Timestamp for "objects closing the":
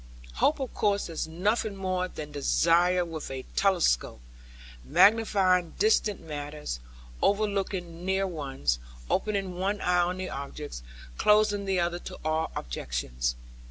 10.31-11.79